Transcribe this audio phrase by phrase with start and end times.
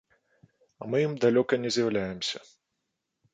[0.83, 2.37] А мы ім далёка не з'яўляемся.